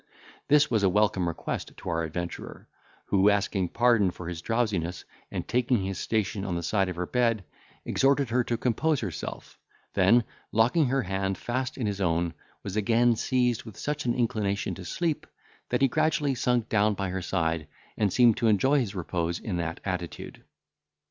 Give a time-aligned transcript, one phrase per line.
[0.47, 2.67] This was a welcome request to our adventurer,
[3.09, 7.05] who, asking pardon for his drowsiness, and taking his station on the side of her
[7.05, 7.43] bed,
[7.85, 9.59] exhorted her to compose herself;
[9.93, 12.33] then locking her hand fast in his own,
[12.63, 15.27] was again seized with such an inclination to sleep,
[15.69, 19.57] that he gradually sunk down by her side, and seemed to enjoy his repose in
[19.57, 20.43] that attitude.